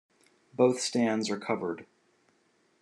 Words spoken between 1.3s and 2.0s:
covered.